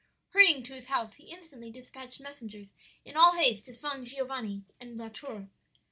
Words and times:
"Hurrying 0.29 0.63
to 0.63 0.73
his 0.73 0.87
house, 0.87 1.13
he 1.13 1.25
instantly 1.25 1.69
dispatched 1.69 2.21
messengers 2.21 2.73
in 3.05 3.15
all 3.15 3.33
haste 3.33 3.65
to 3.65 3.73
San 3.75 4.03
Giovanni 4.03 4.63
and 4.79 4.97
La 4.97 5.09
Tour. 5.09 5.47